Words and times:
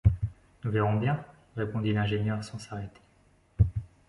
Nous 0.63 0.71
verrons 0.71 0.95
bien,» 0.95 1.23
répondit 1.57 1.93
l’ingénieur 1.93 2.43
sans 2.43 2.57
s’arrêter 2.57 2.99